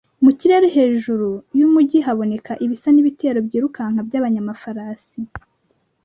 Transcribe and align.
mu 0.23 0.31
kirere 0.39 0.67
hejuru 0.77 1.29
y'umugi 1.59 1.99
haboneka 2.05 2.51
ibisa 2.65 2.89
n'ibitero 2.91 3.39
byirukanka 3.47 3.99
by'abanyamafarasi 4.07 5.21